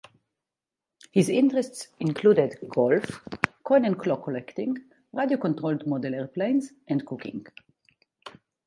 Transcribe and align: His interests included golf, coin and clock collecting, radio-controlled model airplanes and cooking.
His 1.11 1.29
interests 1.29 1.89
included 1.99 2.57
golf, 2.69 3.21
coin 3.63 3.85
and 3.85 3.99
clock 3.99 4.23
collecting, 4.23 4.79
radio-controlled 5.13 5.85
model 5.85 6.15
airplanes 6.15 6.71
and 6.87 7.05
cooking. 7.05 7.45